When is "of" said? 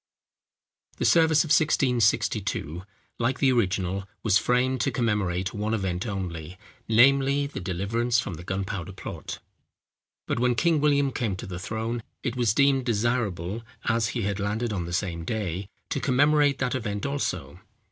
1.43-1.49